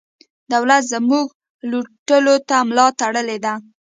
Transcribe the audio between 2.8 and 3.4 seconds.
تړلې